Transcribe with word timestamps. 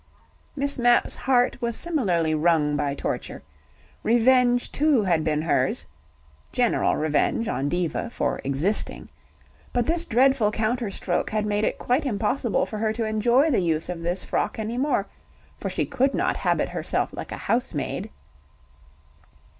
Miss 0.55 0.79
Mapp's 0.79 1.13
heart 1.15 1.61
was 1.61 1.77
similarly 1.77 2.33
wrung 2.33 2.75
by 2.75 2.95
torture: 2.95 3.43
revenge 4.01 4.71
too 4.71 5.03
had 5.03 5.23
been 5.23 5.43
hers 5.43 5.85
(general 6.51 6.95
revenge 6.95 7.47
on 7.47 7.69
Diva 7.69 8.09
for 8.09 8.41
existing), 8.43 9.11
but 9.73 9.85
this 9.85 10.03
dreadful 10.03 10.49
counter 10.49 10.89
stroke 10.89 11.29
had 11.29 11.45
made 11.45 11.65
it 11.65 11.77
quite 11.77 12.03
impossible 12.07 12.65
for 12.65 12.79
her 12.79 12.91
to 12.91 13.05
enjoy 13.05 13.51
the 13.51 13.61
use 13.61 13.89
of 13.89 14.01
this 14.01 14.25
frock 14.25 14.57
any 14.57 14.75
more, 14.75 15.05
for 15.59 15.69
she 15.69 15.85
could 15.85 16.15
not 16.15 16.35
habit 16.37 16.69
herself 16.69 17.13
like 17.13 17.31
a 17.31 17.37
housemaid. 17.37 18.09